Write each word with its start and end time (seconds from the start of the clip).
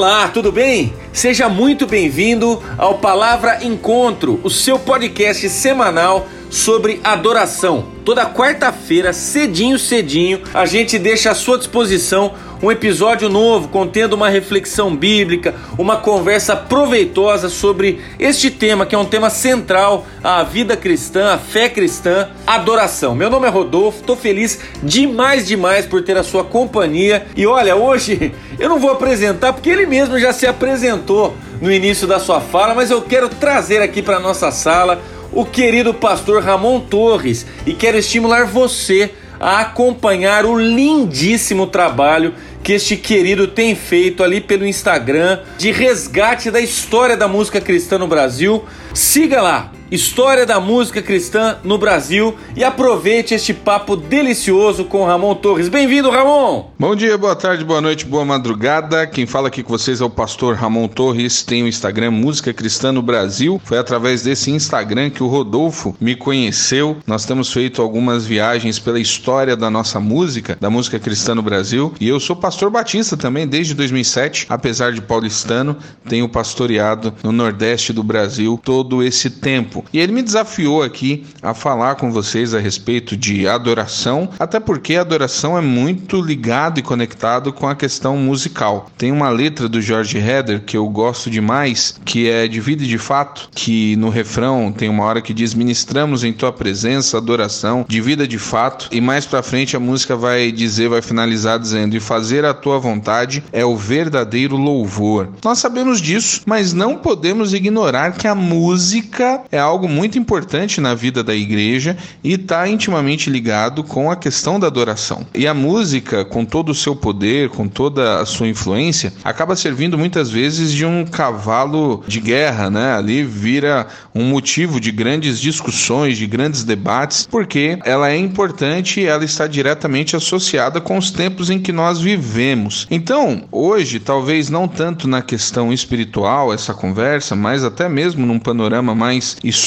Olá, 0.00 0.28
tudo 0.28 0.50
bem? 0.50 0.94
Seja 1.12 1.46
muito 1.46 1.86
bem-vindo 1.86 2.62
ao 2.78 2.96
Palavra 3.00 3.62
Encontro, 3.62 4.40
o 4.42 4.48
seu 4.48 4.78
podcast 4.78 5.46
semanal 5.50 6.26
sobre 6.50 7.00
adoração. 7.04 7.86
Toda 8.04 8.26
quarta-feira, 8.26 9.12
cedinho, 9.12 9.78
cedinho, 9.78 10.42
a 10.52 10.66
gente 10.66 10.98
deixa 10.98 11.30
à 11.30 11.34
sua 11.34 11.56
disposição 11.56 12.34
um 12.62 12.70
episódio 12.70 13.28
novo 13.28 13.68
contendo 13.68 14.12
uma 14.12 14.28
reflexão 14.28 14.94
bíblica, 14.94 15.54
uma 15.78 15.96
conversa 15.96 16.54
proveitosa 16.54 17.48
sobre 17.48 18.00
este 18.18 18.50
tema 18.50 18.84
que 18.84 18.94
é 18.94 18.98
um 18.98 19.04
tema 19.04 19.30
central 19.30 20.04
à 20.22 20.42
vida 20.42 20.76
cristã, 20.76 21.32
à 21.32 21.38
fé 21.38 21.68
cristã, 21.68 22.28
adoração. 22.46 23.14
Meu 23.14 23.30
nome 23.30 23.46
é 23.46 23.50
Rodolfo, 23.50 24.02
tô 24.02 24.14
feliz 24.14 24.58
demais, 24.82 25.46
demais 25.46 25.86
por 25.86 26.02
ter 26.02 26.18
a 26.18 26.22
sua 26.22 26.44
companhia. 26.44 27.26
E 27.34 27.46
olha, 27.46 27.76
hoje 27.76 28.32
eu 28.58 28.68
não 28.68 28.78
vou 28.78 28.90
apresentar 28.90 29.52
porque 29.52 29.70
ele 29.70 29.86
mesmo 29.86 30.18
já 30.18 30.32
se 30.32 30.46
apresentou 30.46 31.34
no 31.62 31.72
início 31.72 32.06
da 32.06 32.18
sua 32.18 32.40
fala, 32.40 32.74
mas 32.74 32.90
eu 32.90 33.00
quero 33.02 33.28
trazer 33.28 33.80
aqui 33.80 34.02
para 34.02 34.18
nossa 34.18 34.50
sala 34.50 35.00
o 35.32 35.44
querido 35.44 35.94
pastor 35.94 36.42
Ramon 36.42 36.80
Torres 36.80 37.46
e 37.66 37.74
quero 37.74 37.98
estimular 37.98 38.46
você 38.46 39.10
a 39.38 39.60
acompanhar 39.60 40.44
o 40.44 40.58
lindíssimo 40.58 41.66
trabalho 41.66 42.34
que 42.62 42.74
este 42.74 42.96
querido 42.96 43.46
tem 43.46 43.74
feito 43.74 44.22
ali 44.22 44.40
pelo 44.40 44.66
Instagram 44.66 45.40
de 45.56 45.72
resgate 45.72 46.50
da 46.50 46.60
história 46.60 47.16
da 47.16 47.26
música 47.26 47.60
cristã 47.60 47.96
no 47.96 48.06
Brasil. 48.06 48.64
Siga 48.92 49.40
lá, 49.40 49.72
história 49.90 50.46
da 50.46 50.60
música 50.60 51.02
cristã 51.02 51.58
no 51.64 51.76
Brasil 51.76 52.36
e 52.54 52.62
aproveite 52.62 53.34
este 53.34 53.52
papo 53.52 53.96
delicioso 53.96 54.84
com 54.84 55.04
Ramon 55.04 55.34
Torres. 55.34 55.68
Bem-vindo, 55.68 56.10
Ramon! 56.10 56.70
Bom 56.78 56.94
dia, 56.94 57.18
boa 57.18 57.34
tarde, 57.34 57.64
boa 57.64 57.80
noite, 57.80 58.06
boa 58.06 58.24
madrugada. 58.24 59.04
Quem 59.06 59.26
fala 59.26 59.48
aqui 59.48 59.64
com 59.64 59.76
vocês 59.76 60.00
é 60.00 60.04
o 60.04 60.10
pastor 60.10 60.54
Ramon 60.54 60.86
Torres, 60.86 61.42
tem 61.42 61.64
o 61.64 61.68
Instagram 61.68 62.12
Música 62.12 62.54
Cristã 62.54 62.92
no 62.92 63.02
Brasil. 63.02 63.60
Foi 63.64 63.78
através 63.78 64.22
desse 64.22 64.50
Instagram 64.52 65.10
que 65.10 65.24
o 65.24 65.26
Rodolfo 65.26 65.96
me 66.00 66.14
conheceu. 66.14 66.96
Nós 67.04 67.24
temos 67.24 67.52
feito 67.52 67.82
algumas 67.82 68.24
viagens 68.24 68.78
pela 68.78 69.00
história 69.00 69.56
da 69.56 69.68
nossa 69.70 69.98
música, 69.98 70.56
da 70.60 70.70
música 70.70 71.00
cristã 71.00 71.34
no 71.34 71.42
Brasil, 71.42 71.92
e 72.00 72.08
eu 72.08 72.20
sou 72.20 72.36
pastor 72.36 72.70
batista 72.70 73.16
também 73.16 73.46
desde 73.46 73.74
2007, 73.74 74.46
apesar 74.48 74.92
de 74.92 75.02
paulistano, 75.02 75.76
tenho 76.08 76.28
pastoreado 76.28 77.12
no 77.24 77.32
Nordeste 77.32 77.92
do 77.92 78.04
Brasil 78.04 78.60
todo 78.62 79.02
esse 79.02 79.30
tempo. 79.30 79.79
E 79.92 79.98
ele 79.98 80.12
me 80.12 80.22
desafiou 80.22 80.82
aqui 80.82 81.24
a 81.42 81.54
falar 81.54 81.96
com 81.96 82.10
vocês 82.12 82.54
a 82.54 82.58
respeito 82.58 83.16
de 83.16 83.46
adoração, 83.46 84.28
até 84.38 84.60
porque 84.60 84.96
a 84.96 85.00
adoração 85.00 85.56
é 85.56 85.60
muito 85.60 86.20
ligado 86.20 86.78
e 86.78 86.82
conectado 86.82 87.52
com 87.52 87.68
a 87.68 87.74
questão 87.74 88.16
musical. 88.16 88.90
Tem 88.96 89.12
uma 89.12 89.28
letra 89.28 89.68
do 89.68 89.80
George 89.80 90.18
Heder 90.18 90.60
que 90.60 90.76
eu 90.76 90.88
gosto 90.88 91.30
demais, 91.30 91.98
que 92.04 92.28
é 92.28 92.46
de 92.46 92.60
vida 92.60 92.84
de 92.84 92.98
fato, 92.98 93.48
que 93.54 93.96
no 93.96 94.10
refrão 94.10 94.72
tem 94.72 94.88
uma 94.88 95.04
hora 95.04 95.22
que 95.22 95.34
diz: 95.34 95.54
"Ministramos 95.54 96.24
em 96.24 96.32
tua 96.32 96.52
presença 96.52 97.16
adoração 97.16 97.84
de 97.88 98.00
vida 98.00 98.26
de 98.26 98.38
fato", 98.38 98.88
e 98.90 99.00
mais 99.00 99.26
para 99.26 99.42
frente 99.42 99.76
a 99.76 99.80
música 99.80 100.16
vai 100.16 100.52
dizer, 100.52 100.88
vai 100.88 101.02
finalizar 101.02 101.58
dizendo: 101.58 101.96
"E 101.96 102.00
fazer 102.00 102.44
a 102.44 102.54
tua 102.54 102.78
vontade 102.78 103.42
é 103.52 103.64
o 103.64 103.76
verdadeiro 103.76 104.56
louvor". 104.56 105.28
Nós 105.44 105.58
sabemos 105.58 106.00
disso, 106.00 106.42
mas 106.46 106.72
não 106.72 106.96
podemos 106.96 107.52
ignorar 107.54 108.12
que 108.12 108.26
a 108.26 108.34
música 108.34 109.42
é 109.50 109.58
muito 109.78 110.18
importante 110.18 110.80
na 110.80 110.94
vida 110.94 111.22
da 111.22 111.34
igreja 111.34 111.96
e 112.22 112.34
está 112.34 112.68
intimamente 112.68 113.30
ligado 113.30 113.82
com 113.82 114.10
a 114.10 114.16
questão 114.16 114.58
da 114.58 114.66
adoração. 114.66 115.26
E 115.34 115.46
a 115.46 115.54
música, 115.54 116.24
com 116.24 116.44
todo 116.44 116.70
o 116.70 116.74
seu 116.74 116.94
poder, 116.94 117.50
com 117.50 117.68
toda 117.68 118.20
a 118.20 118.26
sua 118.26 118.48
influência, 118.48 119.12
acaba 119.24 119.56
servindo 119.56 119.98
muitas 119.98 120.30
vezes 120.30 120.72
de 120.72 120.84
um 120.84 121.04
cavalo 121.04 122.02
de 122.06 122.20
guerra, 122.20 122.70
né? 122.70 122.94
Ali 122.94 123.22
vira 123.24 123.86
um 124.14 124.24
motivo 124.24 124.80
de 124.80 124.90
grandes 124.90 125.40
discussões, 125.40 126.18
de 126.18 126.26
grandes 126.26 126.64
debates, 126.64 127.26
porque 127.30 127.78
ela 127.84 128.10
é 128.10 128.16
importante 128.16 129.00
e 129.00 129.04
ela 129.04 129.24
está 129.24 129.46
diretamente 129.46 130.16
associada 130.16 130.80
com 130.80 130.96
os 130.96 131.10
tempos 131.10 131.50
em 131.50 131.58
que 131.58 131.72
nós 131.72 132.00
vivemos. 132.00 132.86
Então, 132.90 133.44
hoje, 133.50 134.00
talvez 134.00 134.48
não 134.48 134.66
tanto 134.66 135.08
na 135.08 135.22
questão 135.22 135.72
espiritual 135.72 136.52
essa 136.52 136.74
conversa, 136.74 137.34
mas 137.36 137.64
até 137.64 137.88
mesmo 137.88 138.26
num 138.26 138.38
panorama 138.38 138.94
mais 138.94 139.36
histórico, 139.42 139.59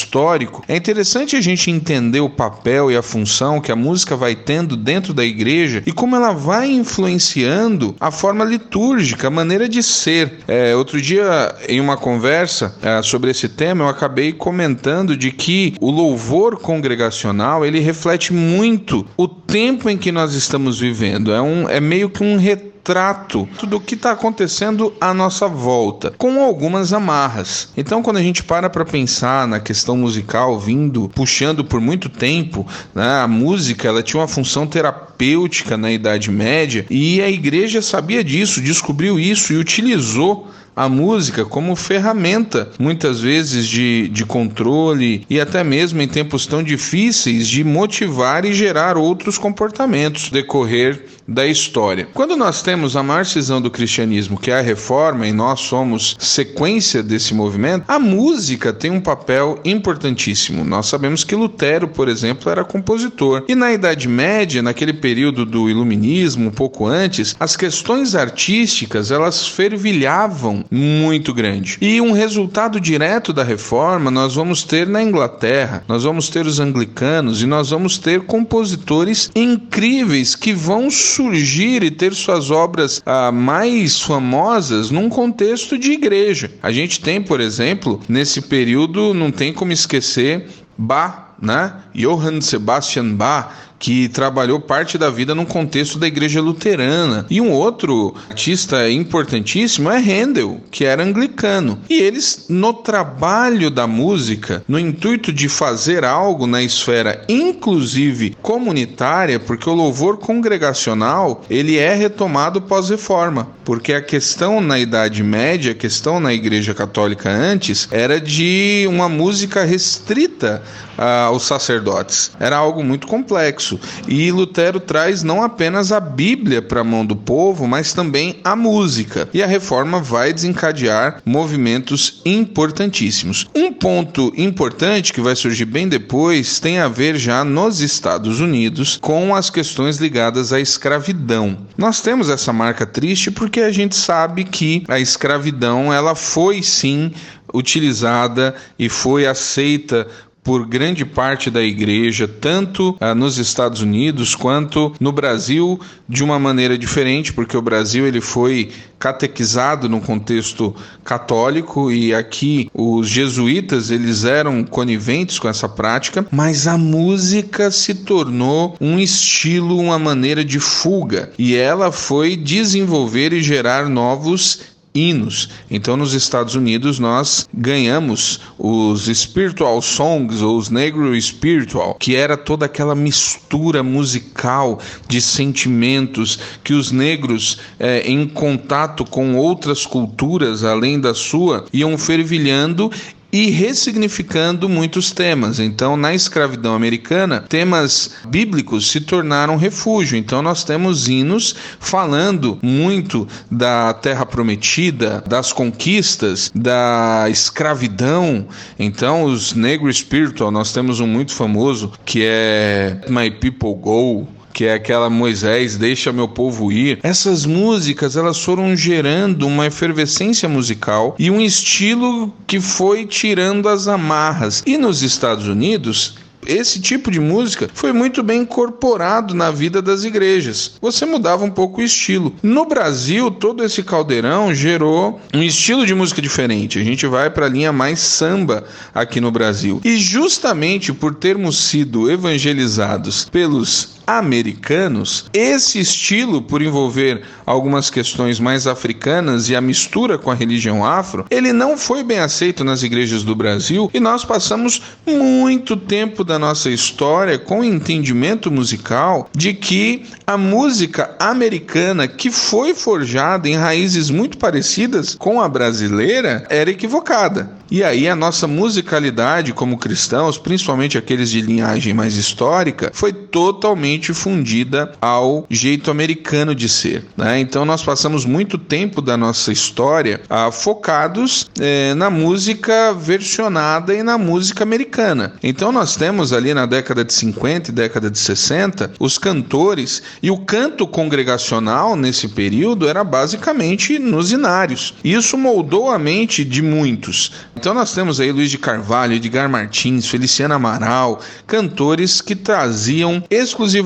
é 0.68 0.76
interessante 0.76 1.36
a 1.36 1.40
gente 1.40 1.70
entender 1.70 2.20
o 2.20 2.28
papel 2.28 2.90
e 2.90 2.96
a 2.96 3.02
função 3.02 3.60
que 3.60 3.72
a 3.72 3.76
música 3.76 4.16
vai 4.16 4.34
tendo 4.34 4.76
dentro 4.76 5.12
da 5.12 5.24
igreja 5.24 5.82
e 5.86 5.92
como 5.92 6.16
ela 6.16 6.32
vai 6.32 6.70
influenciando 6.70 7.96
a 8.00 8.10
forma 8.10 8.44
litúrgica, 8.44 9.28
a 9.28 9.30
maneira 9.30 9.68
de 9.68 9.82
ser. 9.82 10.40
É, 10.46 10.74
outro 10.74 11.00
dia, 11.00 11.54
em 11.68 11.80
uma 11.80 11.96
conversa 11.96 12.74
é, 12.82 13.02
sobre 13.02 13.30
esse 13.30 13.48
tema, 13.48 13.84
eu 13.84 13.88
acabei 13.88 14.32
comentando 14.32 15.16
de 15.16 15.30
que 15.30 15.74
o 15.80 15.90
louvor 15.90 16.58
congregacional 16.58 17.64
ele 17.64 17.80
reflete 17.80 18.32
muito 18.32 19.06
o 19.16 19.28
tempo 19.28 19.90
em 19.90 19.96
que 19.96 20.12
nós 20.12 20.34
estamos 20.34 20.78
vivendo. 20.78 21.32
É, 21.32 21.40
um, 21.40 21.68
é 21.68 21.80
meio 21.80 22.08
que 22.08 22.22
um 22.22 22.36
retrato 22.36 22.73
retrato 22.84 23.48
do 23.66 23.80
que 23.80 23.94
está 23.94 24.10
acontecendo 24.10 24.92
à 25.00 25.14
nossa 25.14 25.48
volta, 25.48 26.12
com 26.18 26.42
algumas 26.42 26.92
amarras. 26.92 27.70
Então, 27.74 28.02
quando 28.02 28.18
a 28.18 28.22
gente 28.22 28.44
para 28.44 28.68
para 28.68 28.84
pensar 28.84 29.48
na 29.48 29.58
questão 29.58 29.96
musical 29.96 30.60
vindo, 30.60 31.08
puxando 31.08 31.64
por 31.64 31.80
muito 31.80 32.10
tempo, 32.10 32.66
né, 32.94 33.22
a 33.22 33.26
música 33.26 33.88
ela 33.88 34.02
tinha 34.02 34.20
uma 34.20 34.28
função 34.28 34.66
terapêutica 34.66 35.78
na 35.78 35.90
Idade 35.90 36.30
Média 36.30 36.84
e 36.90 37.22
a 37.22 37.30
igreja 37.30 37.80
sabia 37.80 38.22
disso, 38.22 38.60
descobriu 38.60 39.18
isso 39.18 39.54
e 39.54 39.56
utilizou 39.56 40.50
a 40.76 40.88
música 40.88 41.44
como 41.44 41.76
ferramenta, 41.76 42.70
muitas 42.78 43.20
vezes 43.20 43.66
de, 43.66 44.08
de 44.08 44.26
controle 44.26 45.24
e 45.30 45.40
até 45.40 45.62
mesmo 45.62 46.02
em 46.02 46.08
tempos 46.08 46.46
tão 46.46 46.62
difíceis 46.62 47.48
de 47.48 47.62
motivar 47.62 48.44
e 48.44 48.52
gerar 48.52 48.96
outros 48.96 49.38
comportamentos 49.38 50.30
decorrer 50.30 51.06
da 51.26 51.46
história. 51.46 52.08
Quando 52.12 52.36
nós 52.36 52.62
temos 52.62 52.96
a 52.96 53.02
maior 53.02 53.24
cisão 53.24 53.60
do 53.60 53.70
cristianismo, 53.70 54.38
que 54.38 54.50
é 54.50 54.58
a 54.58 54.62
reforma, 54.62 55.26
e 55.26 55.32
nós 55.32 55.60
somos 55.60 56.16
sequência 56.18 57.02
desse 57.02 57.34
movimento, 57.34 57.84
a 57.88 57.98
música 57.98 58.72
tem 58.72 58.90
um 58.90 59.00
papel 59.00 59.58
importantíssimo. 59.64 60.64
Nós 60.64 60.86
sabemos 60.86 61.24
que 61.24 61.34
Lutero, 61.34 61.88
por 61.88 62.08
exemplo, 62.08 62.50
era 62.50 62.64
compositor. 62.64 63.44
E 63.48 63.54
na 63.54 63.72
Idade 63.72 64.08
Média, 64.08 64.62
naquele 64.62 64.92
período 64.92 65.44
do 65.44 65.68
iluminismo, 65.68 66.48
um 66.48 66.52
pouco 66.52 66.86
antes, 66.86 67.34
as 67.38 67.56
questões 67.56 68.14
artísticas, 68.14 69.10
elas 69.10 69.46
fervilhavam 69.46 70.64
muito 70.70 71.32
grande. 71.32 71.78
E 71.80 72.00
um 72.00 72.12
resultado 72.12 72.80
direto 72.80 73.32
da 73.32 73.42
reforma 73.42 74.10
nós 74.10 74.34
vamos 74.34 74.62
ter 74.62 74.86
na 74.86 75.02
Inglaterra, 75.02 75.82
nós 75.88 76.04
vamos 76.04 76.28
ter 76.28 76.46
os 76.46 76.60
anglicanos 76.60 77.42
e 77.42 77.46
nós 77.46 77.70
vamos 77.70 77.98
ter 77.98 78.22
compositores 78.22 79.30
incríveis 79.34 80.34
que 80.34 80.52
vão 80.52 80.90
surgir 81.14 81.82
e 81.82 81.90
ter 81.90 82.14
suas 82.14 82.50
obras 82.50 83.02
ah, 83.06 83.30
mais 83.30 84.00
famosas 84.00 84.90
num 84.90 85.08
contexto 85.08 85.78
de 85.78 85.92
igreja. 85.92 86.50
A 86.62 86.72
gente 86.72 87.00
tem, 87.00 87.22
por 87.22 87.40
exemplo, 87.40 88.00
nesse 88.08 88.42
período, 88.42 89.14
não 89.14 89.30
tem 89.30 89.52
como 89.52 89.72
esquecer 89.72 90.48
Bach, 90.76 91.36
né? 91.40 91.74
Johann 91.94 92.40
Sebastian 92.40 93.14
Bach, 93.14 93.48
que 93.84 94.08
trabalhou 94.08 94.58
parte 94.58 94.96
da 94.96 95.10
vida 95.10 95.34
no 95.34 95.44
contexto 95.44 95.98
da 95.98 96.06
igreja 96.06 96.40
luterana. 96.40 97.26
E 97.28 97.38
um 97.38 97.52
outro 97.52 98.14
artista 98.30 98.90
importantíssimo 98.90 99.90
é 99.90 99.98
Handel, 99.98 100.58
que 100.70 100.86
era 100.86 101.04
anglicano. 101.04 101.78
E 101.90 102.00
eles, 102.00 102.46
no 102.48 102.72
trabalho 102.72 103.70
da 103.70 103.86
música, 103.86 104.64
no 104.66 104.78
intuito 104.78 105.30
de 105.30 105.50
fazer 105.50 106.02
algo 106.02 106.46
na 106.46 106.62
esfera, 106.62 107.26
inclusive 107.28 108.34
comunitária, 108.40 109.38
porque 109.38 109.68
o 109.68 109.74
louvor 109.74 110.16
congregacional 110.16 111.44
ele 111.50 111.76
é 111.76 111.92
retomado 111.92 112.62
pós-reforma, 112.62 113.48
porque 113.66 113.92
a 113.92 114.00
questão 114.00 114.62
na 114.62 114.78
Idade 114.78 115.22
Média, 115.22 115.72
a 115.72 115.74
questão 115.74 116.18
na 116.18 116.32
Igreja 116.32 116.72
Católica 116.72 117.28
antes, 117.28 117.86
era 117.90 118.18
de 118.18 118.86
uma 118.88 119.10
música 119.10 119.62
restrita 119.62 120.62
ah, 120.96 121.24
aos 121.24 121.42
sacerdotes. 121.42 122.32
Era 122.40 122.56
algo 122.56 122.82
muito 122.82 123.06
complexo 123.06 123.73
isso. 123.74 123.80
E 124.08 124.30
Lutero 124.30 124.80
traz 124.80 125.22
não 125.22 125.42
apenas 125.42 125.92
a 125.92 126.00
Bíblia 126.00 126.62
para 126.62 126.80
a 126.80 126.84
mão 126.84 127.04
do 127.04 127.16
povo, 127.16 127.66
mas 127.66 127.92
também 127.92 128.40
a 128.44 128.54
música. 128.54 129.28
E 129.32 129.42
a 129.42 129.46
reforma 129.46 130.00
vai 130.00 130.32
desencadear 130.32 131.20
movimentos 131.24 132.20
importantíssimos. 132.24 133.46
Um 133.54 133.72
ponto 133.72 134.32
importante 134.36 135.12
que 135.12 135.20
vai 135.20 135.36
surgir 135.36 135.64
bem 135.64 135.88
depois 135.88 136.60
tem 136.60 136.78
a 136.78 136.88
ver 136.88 137.16
já 137.16 137.44
nos 137.44 137.80
Estados 137.80 138.40
Unidos 138.40 138.98
com 139.00 139.34
as 139.34 139.50
questões 139.50 139.98
ligadas 139.98 140.52
à 140.52 140.60
escravidão. 140.60 141.58
Nós 141.76 142.00
temos 142.00 142.28
essa 142.28 142.52
marca 142.52 142.86
triste 142.86 143.30
porque 143.30 143.60
a 143.60 143.72
gente 143.72 143.96
sabe 143.96 144.44
que 144.44 144.84
a 144.88 144.98
escravidão 144.98 145.92
ela 145.92 146.14
foi 146.14 146.62
sim 146.62 147.12
utilizada 147.52 148.54
e 148.76 148.88
foi 148.88 149.26
aceita 149.26 150.08
por 150.44 150.66
grande 150.66 151.06
parte 151.06 151.50
da 151.50 151.62
igreja, 151.62 152.28
tanto 152.28 152.94
ah, 153.00 153.14
nos 153.14 153.38
Estados 153.38 153.80
Unidos 153.80 154.34
quanto 154.34 154.92
no 155.00 155.10
Brasil, 155.10 155.80
de 156.06 156.22
uma 156.22 156.38
maneira 156.38 156.76
diferente, 156.76 157.32
porque 157.32 157.56
o 157.56 157.62
Brasil 157.62 158.06
ele 158.06 158.20
foi 158.20 158.70
catequizado 158.98 159.88
no 159.88 160.00
contexto 160.00 160.74
católico 161.02 161.90
e 161.90 162.14
aqui 162.14 162.70
os 162.72 163.08
jesuítas 163.08 163.90
eles 163.90 164.24
eram 164.24 164.62
coniventes 164.64 165.38
com 165.38 165.48
essa 165.48 165.68
prática, 165.68 166.26
mas 166.30 166.66
a 166.66 166.76
música 166.76 167.70
se 167.70 167.94
tornou 167.94 168.76
um 168.80 168.98
estilo, 168.98 169.78
uma 169.78 169.98
maneira 169.98 170.44
de 170.44 170.60
fuga. 170.60 171.32
E 171.38 171.54
ela 171.56 171.90
foi 171.90 172.36
desenvolver 172.36 173.32
e 173.32 173.42
gerar 173.42 173.88
novos 173.88 174.73
hinos. 174.96 175.48
Então, 175.68 175.96
nos 175.96 176.14
Estados 176.14 176.54
Unidos, 176.54 177.00
nós 177.00 177.48
ganhamos 177.52 178.40
os 178.56 179.06
spiritual 179.06 179.82
songs, 179.82 180.40
ou 180.40 180.56
os 180.56 180.70
negro 180.70 181.20
spiritual, 181.20 181.94
que 181.94 182.14
era 182.14 182.36
toda 182.36 182.66
aquela 182.66 182.94
mistura 182.94 183.82
musical 183.82 184.78
de 185.08 185.20
sentimentos 185.20 186.38
que 186.62 186.74
os 186.74 186.92
negros, 186.92 187.58
é, 187.78 188.08
em 188.08 188.28
contato 188.28 189.04
com 189.04 189.34
outras 189.34 189.84
culturas 189.84 190.62
além 190.62 191.00
da 191.00 191.12
sua, 191.12 191.64
iam 191.72 191.98
fervilhando 191.98 192.88
e 193.34 193.50
ressignificando 193.50 194.68
muitos 194.68 195.10
temas. 195.10 195.58
Então, 195.58 195.96
na 195.96 196.14
escravidão 196.14 196.72
americana, 196.72 197.40
temas 197.40 198.12
bíblicos 198.28 198.88
se 198.88 199.00
tornaram 199.00 199.56
refúgio. 199.56 200.16
Então, 200.16 200.40
nós 200.40 200.62
temos 200.62 201.08
hinos 201.08 201.56
falando 201.80 202.60
muito 202.62 203.26
da 203.50 203.92
terra 203.92 204.24
prometida, 204.24 205.20
das 205.26 205.52
conquistas, 205.52 206.48
da 206.54 207.26
escravidão. 207.28 208.46
Então, 208.78 209.24
os 209.24 209.52
Negro 209.52 209.92
Spiritual, 209.92 210.52
nós 210.52 210.72
temos 210.72 211.00
um 211.00 211.06
muito 211.08 211.34
famoso 211.34 211.90
que 212.04 212.22
é 212.22 213.00
My 213.08 213.32
People 213.32 213.74
Go 213.74 214.28
que 214.54 214.64
é 214.64 214.74
aquela 214.74 215.10
Moisés, 215.10 215.76
deixa 215.76 216.12
meu 216.12 216.28
povo 216.28 216.70
ir. 216.70 217.00
Essas 217.02 217.44
músicas, 217.44 218.16
elas 218.16 218.38
foram 218.38 218.76
gerando 218.76 219.48
uma 219.48 219.66
efervescência 219.66 220.48
musical 220.48 221.16
e 221.18 221.28
um 221.28 221.40
estilo 221.40 222.32
que 222.46 222.60
foi 222.60 223.04
tirando 223.04 223.68
as 223.68 223.88
amarras. 223.88 224.62
E 224.64 224.78
nos 224.78 225.02
Estados 225.02 225.48
Unidos, 225.48 226.14
esse 226.46 226.80
tipo 226.80 227.10
de 227.10 227.18
música 227.18 227.68
foi 227.74 227.92
muito 227.92 228.22
bem 228.22 228.42
incorporado 228.42 229.34
na 229.34 229.50
vida 229.50 229.80
das 229.80 230.04
igrejas. 230.04 230.72
Você 230.80 231.04
mudava 231.04 231.44
um 231.44 231.50
pouco 231.50 231.80
o 231.80 231.84
estilo. 231.84 232.34
No 232.42 232.66
Brasil, 232.66 233.30
todo 233.30 233.64
esse 233.64 233.82
caldeirão 233.82 234.54
gerou 234.54 235.20
um 235.32 235.42
estilo 235.42 235.86
de 235.86 235.94
música 235.94 236.20
diferente. 236.20 236.78
A 236.78 236.84
gente 236.84 237.06
vai 237.06 237.30
para 237.30 237.46
a 237.46 237.48
linha 237.48 237.72
mais 237.72 238.00
samba 238.00 238.64
aqui 238.94 239.20
no 239.20 239.30
Brasil. 239.30 239.80
E 239.84 239.96
justamente 239.96 240.92
por 240.92 241.14
termos 241.14 241.58
sido 241.58 242.10
evangelizados 242.10 243.24
pelos 243.30 243.93
americanos, 244.06 245.26
esse 245.32 245.78
estilo, 245.78 246.42
por 246.42 246.62
envolver 246.62 247.22
algumas 247.46 247.90
questões 247.90 248.38
mais 248.40 248.66
africanas 248.66 249.48
e 249.48 249.56
a 249.56 249.60
mistura 249.60 250.18
com 250.18 250.30
a 250.30 250.34
religião 250.34 250.84
afro, 250.84 251.26
ele 251.30 251.52
não 251.52 251.76
foi 251.76 252.02
bem 252.02 252.18
aceito 252.18 252.64
nas 252.64 252.82
igrejas 252.82 253.22
do 253.22 253.34
Brasil 253.34 253.90
e 253.92 254.00
nós 254.00 254.24
passamos 254.24 254.82
muito 255.06 255.76
tempo 255.76 256.24
da 256.24 256.38
nossa 256.38 256.70
história 256.70 257.38
com 257.38 257.60
o 257.60 257.64
entendimento 257.64 258.50
musical 258.50 259.28
de 259.34 259.54
que 259.54 260.04
a 260.26 260.36
música 260.36 261.14
americana, 261.18 262.08
que 262.08 262.30
foi 262.30 262.74
forjada 262.74 263.48
em 263.48 263.56
raízes 263.56 264.10
muito 264.10 264.38
parecidas 264.38 265.14
com 265.14 265.40
a 265.40 265.48
brasileira, 265.48 266.46
era 266.48 266.70
equivocada. 266.70 267.50
E 267.70 267.82
aí 267.82 268.08
a 268.08 268.14
nossa 268.14 268.46
musicalidade 268.46 269.52
como 269.52 269.78
cristãos, 269.78 270.38
principalmente 270.38 270.98
aqueles 270.98 271.30
de 271.30 271.40
linhagem 271.40 271.92
mais 271.92 272.14
histórica, 272.14 272.90
foi 272.94 273.12
totalmente 273.12 273.93
fundida 274.02 274.92
ao 275.00 275.46
jeito 275.48 275.90
americano 275.90 276.54
de 276.54 276.68
ser. 276.68 277.04
Né? 277.16 277.40
Então 277.40 277.64
nós 277.64 277.82
passamos 277.82 278.24
muito 278.24 278.58
tempo 278.58 279.00
da 279.00 279.16
nossa 279.16 279.52
história 279.52 280.20
ah, 280.28 280.50
focados 280.50 281.50
eh, 281.60 281.94
na 281.94 282.10
música 282.10 282.92
versionada 282.92 283.94
e 283.94 284.02
na 284.02 284.18
música 284.18 284.64
americana. 284.64 285.34
Então 285.42 285.70
nós 285.70 285.96
temos 285.96 286.32
ali 286.32 286.52
na 286.52 286.66
década 286.66 287.04
de 287.04 287.12
50 287.12 287.70
e 287.70 287.72
década 287.72 288.10
de 288.10 288.18
60 288.18 288.92
os 288.98 289.18
cantores 289.18 290.02
e 290.22 290.30
o 290.30 290.38
canto 290.38 290.86
congregacional 290.86 291.96
nesse 291.96 292.28
período 292.28 292.88
era 292.88 293.04
basicamente 293.04 293.98
nos 293.98 294.32
inários. 294.32 294.94
Isso 295.04 295.36
moldou 295.38 295.90
a 295.90 295.98
mente 295.98 296.44
de 296.44 296.62
muitos. 296.62 297.32
Então 297.56 297.72
nós 297.74 297.92
temos 297.94 298.20
aí 298.20 298.32
Luiz 298.32 298.50
de 298.50 298.58
Carvalho, 298.58 299.14
Edgar 299.14 299.48
Martins, 299.48 300.06
Feliciana 300.06 300.56
Amaral, 300.56 301.20
cantores 301.46 302.20
que 302.20 302.34
traziam 302.34 303.22
exclusivamente 303.30 303.83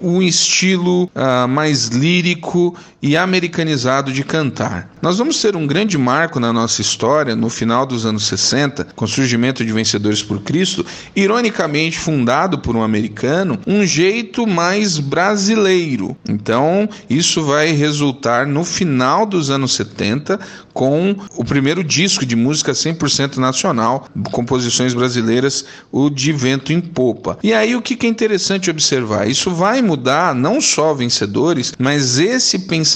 um 0.00 0.22
estilo 0.22 1.04
uh, 1.04 1.48
mais 1.48 1.88
lírico 1.88 2.76
e 3.04 3.18
americanizado 3.18 4.10
de 4.10 4.24
cantar. 4.24 4.90
Nós 5.02 5.18
vamos 5.18 5.38
ter 5.38 5.54
um 5.54 5.66
grande 5.66 5.98
marco 5.98 6.40
na 6.40 6.54
nossa 6.54 6.80
história 6.80 7.36
no 7.36 7.50
final 7.50 7.84
dos 7.84 8.06
anos 8.06 8.26
60, 8.26 8.86
com 8.96 9.04
o 9.04 9.08
surgimento 9.08 9.62
de 9.62 9.70
Vencedores 9.70 10.22
por 10.22 10.40
Cristo, 10.40 10.86
ironicamente 11.14 11.98
fundado 11.98 12.58
por 12.58 12.74
um 12.74 12.82
americano, 12.82 13.60
um 13.66 13.84
jeito 13.84 14.46
mais 14.46 14.98
brasileiro. 14.98 16.16
Então, 16.26 16.88
isso 17.10 17.44
vai 17.44 17.72
resultar 17.72 18.46
no 18.46 18.64
final 18.64 19.26
dos 19.26 19.50
anos 19.50 19.74
70 19.74 20.40
com 20.72 21.14
o 21.36 21.44
primeiro 21.44 21.84
disco 21.84 22.24
de 22.24 22.34
música 22.34 22.72
100% 22.72 23.36
nacional, 23.36 24.08
composições 24.32 24.94
brasileiras, 24.94 25.66
o 25.92 26.08
de 26.08 26.32
Vento 26.32 26.72
em 26.72 26.80
Popa. 26.80 27.38
E 27.42 27.52
aí 27.52 27.76
o 27.76 27.82
que 27.82 28.06
é 28.06 28.08
interessante 28.08 28.70
observar? 28.70 29.28
Isso 29.28 29.50
vai 29.50 29.82
mudar 29.82 30.34
não 30.34 30.58
só 30.58 30.94
vencedores, 30.94 31.74
mas 31.78 32.18
esse 32.18 32.60
pensamento 32.60 32.93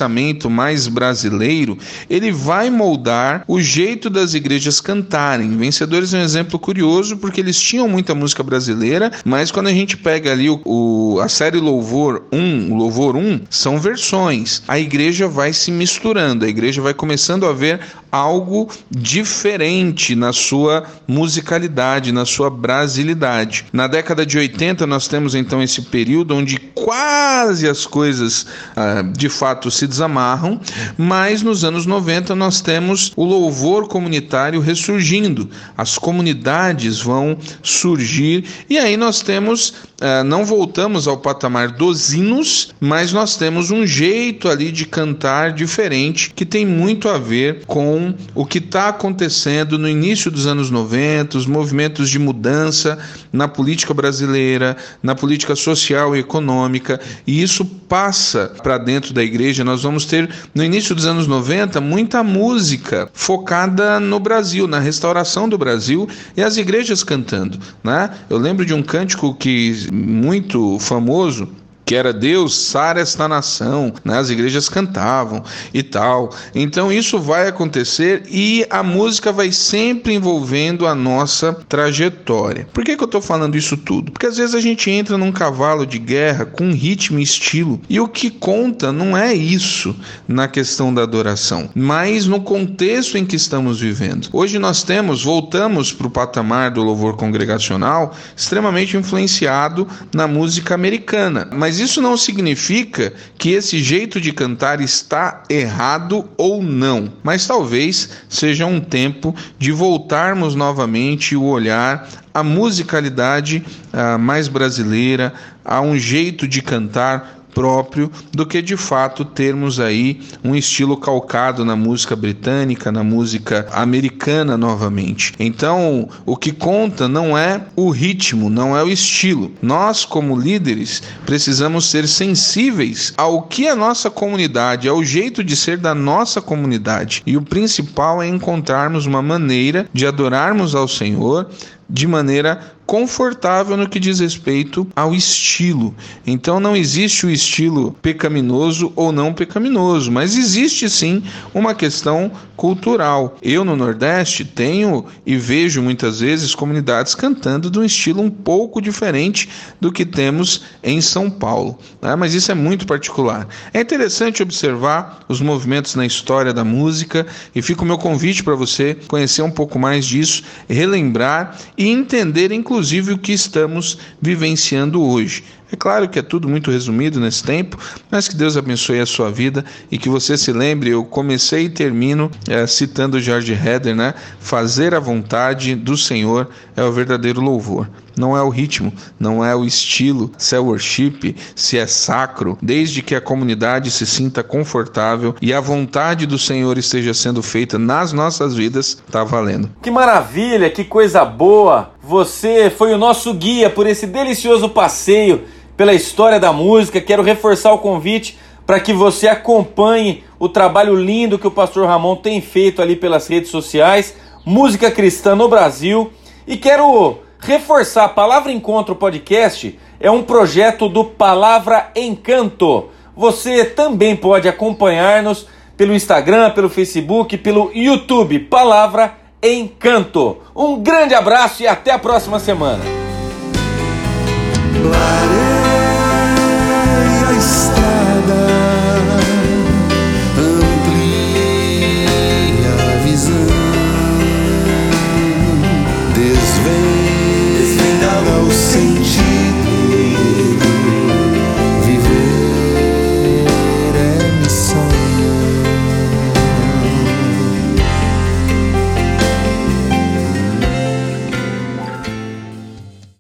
mais 0.51 0.87
brasileiro, 0.87 1.79
ele 2.09 2.31
vai 2.31 2.71
moldar 2.71 3.45
o 3.49 3.61
jeito 3.61 4.11
das 4.11 4.35
igrejas 4.35 4.81
cantarem. 4.81 5.57
Vencedores 5.57 6.13
é 6.13 6.19
um 6.19 6.23
exemplo 6.23 6.59
curioso 6.59 7.17
porque 7.17 7.41
eles 7.41 7.61
tinham 7.61 7.89
muita 7.89 8.15
música 8.15 8.43
brasileira, 8.43 9.11
mas 9.25 9.51
quando 9.51 9.69
a 9.69 9.73
gente 9.73 9.97
pega 9.97 10.33
ali 10.33 10.51
o, 10.51 10.61
o 10.65 11.21
a 11.21 11.29
série 11.29 11.59
Louvor 11.59 12.23
1, 12.31 12.77
Louvor 12.77 13.17
1, 13.17 13.41
são 13.49 13.79
versões. 13.79 14.63
A 14.69 14.79
igreja 14.79 15.27
vai 15.27 15.53
se 15.53 15.71
misturando, 15.71 16.45
a 16.45 16.49
igreja 16.49 16.83
vai 16.83 16.95
começando 16.95 17.47
a 17.47 17.53
ver 17.53 17.81
algo 18.11 18.69
diferente 18.91 20.15
na 20.15 20.33
sua 20.33 20.85
musicalidade, 21.07 22.13
na 22.13 22.25
sua 22.25 22.51
brasilidade. 22.51 23.67
Na 23.73 23.87
década 23.87 24.25
de 24.25 24.39
80 24.39 24.87
nós 24.87 25.09
temos 25.09 25.35
então 25.35 25.63
esse 25.63 25.83
período 25.83 26.35
onde 26.35 26.59
quase 26.59 27.69
as 27.69 27.87
coisas 27.87 28.47
ah, 28.77 29.03
de 29.03 29.29
fato 29.29 29.71
se 29.71 29.87
desamarram, 29.87 30.61
mas 30.97 31.43
nos 31.43 31.65
anos 31.65 31.87
90 31.87 32.35
nós 32.35 32.61
temos 32.61 33.13
o 33.17 33.25
louvor 33.25 33.89
comunitário 33.89 34.61
ressurgindo, 34.61 35.49
as 35.77 35.99
comunidades 35.99 37.01
vão 37.01 37.37
surgir 37.63 38.45
e 38.69 38.79
aí 38.79 38.97
nós 38.97 39.21
temos, 39.21 39.75
ah, 40.01 40.25
não 40.25 40.45
voltamos 40.45 41.07
ao 41.07 41.19
patamar 41.19 41.73
dos 41.73 42.13
hinos, 42.15 42.71
mas 42.81 43.13
nós 43.13 43.37
temos 43.37 43.71
um 43.71 43.87
jeito 43.87 44.49
ali 44.49 44.73
de 44.73 44.87
cantar 44.87 45.53
diferente 45.53 46.31
que 46.35 46.47
tem 46.47 46.65
muito 46.65 47.09
a 47.09 47.19
ver 47.19 47.65
com 47.67 47.98
o 48.35 48.45
que 48.45 48.59
está 48.59 48.89
acontecendo 48.89 49.79
no 49.79 49.89
início 49.89 50.31
dos 50.31 50.47
anos 50.47 50.71
90, 50.71 51.39
os 51.39 51.47
movimentos 51.47 52.11
de 52.11 52.19
mudança 52.19 52.99
na 53.33 53.49
política 53.49 53.93
brasileira, 53.95 54.77
na 55.03 55.15
política 55.15 55.55
social 55.57 56.15
e 56.15 56.21
econômica, 56.21 57.01
e 57.27 57.43
isso 57.43 57.65
passa 57.65 58.53
para 58.63 58.79
dentro 58.79 59.15
da 59.15 59.23
igreja. 59.23 59.65
Nós 59.65 59.83
vamos 59.83 60.05
ter, 60.05 60.29
no 60.55 60.63
início 60.63 60.95
dos 60.95 61.07
anos 61.07 61.27
90, 61.27 61.81
muita 61.81 62.23
música 62.23 63.09
focada 63.13 63.99
no 63.99 64.21
Brasil, 64.21 64.67
na 64.67 64.79
restauração 64.79 65.49
do 65.49 65.57
Brasil 65.57 66.09
e 66.37 66.43
as 66.43 66.57
igrejas 66.57 67.03
cantando. 67.03 67.59
Né? 67.83 68.11
Eu 68.29 68.39
lembro 68.39 68.65
de 68.65 68.75
um 68.75 68.83
cântico 68.83 69.35
que 69.35 69.89
muito 69.93 70.79
famoso 70.79 71.49
que 71.89 71.95
era 71.95 72.13
Deus, 72.13 72.55
sara 72.55 73.01
esta 73.01 73.27
nação, 73.27 73.95
né? 74.05 74.19
as 74.19 74.29
igrejas 74.29 74.69
cantavam 74.69 75.43
e 75.73 75.83
tal. 75.83 76.29
Então 76.55 76.93
isso 76.93 77.19
vai 77.19 77.49
acontecer 77.49 78.25
e 78.31 78.67
a 78.69 78.83
música 78.83 79.33
vai 79.33 79.51
sempre 79.53 80.13
envolvendo 80.13 80.87
a 80.87 80.95
nossa 80.95 81.55
trajetória. 81.67 82.69
Por 82.75 82.85
que, 82.85 82.95
que 82.95 83.03
eu 83.03 83.07
estou 83.07 83.23
falando 83.23 83.57
isso 83.57 83.75
tudo? 83.75 84.13
Porque 84.13 84.27
às 84.27 84.37
vezes 84.37 84.55
a 84.55 84.61
gente 84.61 84.91
entra 84.91 85.17
num 85.17 85.33
cavalo 85.33 85.87
de 85.87 85.99
guerra 85.99 86.45
com 86.45 86.73
ritmo 86.73 87.19
e 87.19 87.23
estilo 87.23 87.81
e 87.89 87.99
o 87.99 88.07
que 88.07 88.29
conta 88.29 88.93
não 88.93 89.17
é 89.17 89.33
isso 89.33 89.97
na 90.29 90.47
questão 90.47 90.93
da 90.93 91.05
adoração, 91.05 91.71
mas 91.75 92.27
no 92.27 92.43
contexto 92.43 93.17
em 93.17 93.25
que 93.25 93.37
estamos 93.37 93.81
vivendo. 93.81 94.29
Hoje 94.31 94.59
nós 94.59 94.83
temos, 94.83 95.25
voltamos 95.25 95.91
para 95.91 96.07
o 96.07 96.11
patamar 96.11 96.71
do 96.71 96.83
louvor 96.83 97.17
congregacional, 97.17 98.15
extremamente 98.37 98.95
influenciado 98.95 99.89
na 100.15 100.29
música 100.29 100.75
americana, 100.75 101.49
mas 101.51 101.78
isso 101.81 102.01
não 102.01 102.17
significa 102.17 103.13
que 103.37 103.51
esse 103.51 103.83
jeito 103.83 104.21
de 104.21 104.33
cantar 104.33 104.81
está 104.81 105.43
errado 105.49 106.29
ou 106.37 106.63
não, 106.63 107.13
mas 107.23 107.47
talvez 107.47 108.11
seja 108.29 108.67
um 108.67 108.81
tempo 108.81 109.35
de 109.59 109.73
voltarmos 109.73 110.55
novamente 110.55 111.37
o 111.37 111.45
olhar 111.45 112.09
a 112.33 112.43
musicalidade 112.43 113.65
uh, 113.93 114.19
mais 114.19 114.47
brasileira, 114.47 115.35
a 115.65 115.81
um 115.81 115.99
jeito 115.99 116.47
de 116.47 116.63
cantar 116.63 117.38
próprio 117.59 118.09
do 118.31 118.47
que 118.47 118.63
de 118.63 118.77
fato 118.77 119.25
termos 119.25 119.81
aí 119.81 120.21
um 120.45 120.55
estilo 120.55 120.97
calcado 120.97 121.65
na 121.65 121.75
música 121.75 122.15
britânica, 122.15 122.93
na 122.93 123.03
música 123.03 123.67
americana 123.73 124.57
novamente. 124.57 125.35
Então, 125.41 126.09
o 126.25 126.37
que 126.37 126.53
conta 126.53 127.09
não 127.09 127.37
é 127.37 127.61
o 127.75 127.91
ritmo, 127.91 128.49
não 128.49 128.77
é 128.77 128.85
o 128.85 128.89
estilo. 128.89 129.51
Nós, 129.61 130.05
como 130.05 130.39
líderes, 130.39 131.03
precisamos 131.27 131.91
ser 131.91 132.07
sensíveis 132.07 133.13
ao 133.17 133.43
que 133.43 133.67
a 133.67 133.75
nossa 133.75 134.09
comunidade, 134.09 134.89
ao 134.89 135.03
jeito 135.03 135.43
de 135.43 135.57
ser 135.57 135.79
da 135.79 135.97
nossa 135.97 136.41
comunidade. 136.41 137.25
E 137.27 137.37
o 137.37 137.43
principal 137.43 138.23
é 138.23 138.29
encontrarmos 138.29 139.05
uma 139.05 139.21
maneira 139.21 139.89
de 139.93 140.07
adorarmos 140.07 140.77
ao 140.77 140.87
Senhor 140.87 141.51
de 141.89 142.07
maneira 142.07 142.77
confortável 142.89 143.77
no 143.77 143.87
que 143.87 144.01
diz 144.01 144.19
respeito 144.19 144.89
ao 144.97 145.15
estilo. 145.15 145.95
Então 146.27 146.59
não 146.59 146.75
existe 146.75 147.27
o 147.27 147.31
estilo 147.31 147.93
pecaminoso 148.01 148.91
ou 148.97 149.13
não 149.13 149.35
pecaminoso, 149.35 150.11
mas 150.11 150.35
existe 150.35 150.89
sim 150.89 151.23
uma 151.53 151.75
questão 151.75 152.33
cultural. 152.57 153.37
Eu 153.43 153.63
no 153.63 153.77
Nordeste 153.77 154.43
tenho 154.43 155.05
e 155.27 155.37
vejo 155.37 155.83
muitas 155.83 156.21
vezes 156.21 156.55
comunidades 156.55 157.15
cantando 157.15 157.71
de 157.71 157.79
um 157.79 157.85
estilo 157.85 158.23
um 158.23 158.31
pouco 158.31 158.81
diferente 158.81 159.51
do 159.79 159.93
que 159.93 160.07
temos 160.07 160.63
em 160.83 161.03
São 161.03 161.29
Paulo, 161.31 161.79
né? 162.01 162.17
mas 162.17 162.33
isso 162.33 162.51
é 162.51 162.55
muito 162.55 162.87
particular. 162.87 163.47
É 163.75 163.83
interessante 163.83 164.43
observar 164.43 165.21
os 165.29 165.43
movimentos 165.43 165.95
na 165.95 166.07
história 166.07 166.55
da 166.55 166.65
música 166.65 167.27
e 167.55 167.61
fica 167.61 167.83
o 167.83 167.87
meu 167.87 167.99
convite 167.99 168.43
para 168.43 168.55
você 168.55 168.97
conhecer 169.07 169.43
um 169.43 169.51
pouco 169.51 169.79
mais 169.79 170.07
disso, 170.07 170.43
relembrar 170.67 171.55
e 171.79 171.87
entender, 171.87 172.51
inclusive, 172.51 173.13
o 173.13 173.19
que 173.19 173.33
estamos 173.33 173.99
vivenciando 174.21 175.01
hoje. 175.01 175.45
É 175.71 175.77
claro 175.77 176.09
que 176.09 176.19
é 176.19 176.23
tudo 176.23 176.49
muito 176.49 176.71
resumido 176.71 177.21
nesse 177.21 177.43
tempo, 177.43 177.79
mas 178.11 178.27
que 178.27 178.35
Deus 178.35 178.57
abençoe 178.57 179.01
a 179.01 179.07
sua 179.07 179.31
vida 179.31 179.65
e 179.91 179.99
que 179.99 180.09
você 180.09 180.37
se 180.37 180.51
lembre. 180.53 180.91
Eu 180.91 181.05
comecei 181.05 181.65
e 181.65 181.69
termino 181.69 182.31
é, 182.49 182.67
citando 182.67 183.21
George 183.21 183.53
Heder, 183.53 183.95
né? 183.95 184.15
Fazer 184.41 184.95
a 184.95 185.01
vontade 185.01 185.75
do 185.75 185.97
Senhor 185.97 186.49
é 186.75 186.83
o 186.83 186.93
verdadeiro 186.93 187.41
louvor. 187.41 187.89
Não 188.17 188.37
é 188.37 188.43
o 188.43 188.49
ritmo, 188.49 188.93
não 189.19 189.45
é 189.45 189.55
o 189.55 189.65
estilo, 189.65 190.33
se 190.37 190.57
é 190.57 190.59
worship, 190.59 191.37
se 191.55 191.79
é 191.79 191.87
sacro, 191.87 192.59
desde 192.61 193.01
que 193.01 193.15
a 193.15 193.21
comunidade 193.21 193.93
se 193.93 194.05
sinta 194.05 194.43
confortável 194.43 195.37
e 195.41 195.53
a 195.53 195.61
vontade 195.61 196.27
do 196.27 196.37
Senhor 196.37 196.77
esteja 196.79 197.15
sendo 197.15 197.43
feita 197.43 197.79
nas 197.79 198.13
nossas 198.13 198.55
vidas, 198.55 199.01
tá 199.09 199.23
valendo. 199.23 199.71
Que 199.81 199.91
maravilha, 199.91 200.69
que 200.69 200.83
coisa 200.83 201.25
boa! 201.25 201.91
Você 202.03 202.73
foi 202.77 202.93
o 202.93 202.99
nosso 202.99 203.33
guia 203.35 203.71
por 203.71 203.87
esse 203.87 204.07
delicioso 204.07 204.69
passeio 204.69 205.45
pela 205.79 205.95
história 205.95 206.41
da 206.41 206.53
música. 206.53 207.01
Quero 207.01 207.23
reforçar 207.23 207.73
o 207.73 207.79
convite 207.79 208.37
para 208.67 208.81
que 208.81 208.93
você 208.93 209.29
acompanhe 209.29 210.25
o 210.39 210.49
trabalho 210.49 210.95
lindo 210.95 211.39
que 211.39 211.47
o 211.47 211.53
pastor 211.53 211.87
Ramon 211.87 212.17
tem 212.17 212.41
feito 212.41 212.83
ali 212.83 212.97
pelas 212.97 213.29
redes 213.29 213.51
sociais, 213.51 214.15
música 214.45 214.91
cristã 214.91 215.35
no 215.37 215.49
Brasil. 215.49 216.13
E 216.47 216.57
quero 216.57 217.19
reforçar 217.39 218.09
Palavra 218.09 218.51
Encontro 218.51 218.97
Podcast 218.97 219.79
é 220.01 220.11
um 220.11 220.23
projeto 220.23 220.89
do 220.89 221.05
Palavra 221.05 221.91
Encanto. 221.95 222.89
Você 223.17 223.65
também 223.65 224.17
pode 224.17 224.49
acompanhar-nos 224.49 225.47
pelo 225.77 225.95
Instagram, 225.95 226.51
pelo 226.51 226.69
Facebook, 226.69 227.39
pelo 227.39 227.71
YouTube. 227.73 228.41
Palavra 228.41 229.17
Encanto. 229.41 230.39
Um 230.55 230.81
grande 230.81 231.15
abraço 231.15 231.63
e 231.63 231.69
até 231.69 231.93
a 231.93 231.99
próxima 231.99 232.41
semana. 232.41 232.83